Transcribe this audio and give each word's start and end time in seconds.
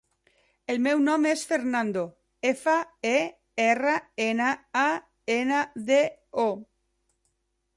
El 0.73 0.79
meu 0.85 1.01
nom 1.07 1.25
és 1.31 1.43
Fernando: 1.49 2.05
efa, 2.51 2.75
e, 3.09 3.13
erra, 3.67 3.93
ena, 4.29 4.49
a, 4.85 4.89
ena, 5.37 5.61
de, 5.91 6.01
o. 6.49 6.49